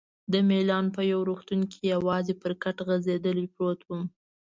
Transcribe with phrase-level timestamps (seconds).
[0.31, 4.03] د میلان په یو روغتون کې یوازې پر کټ غځېدلی پروت وم.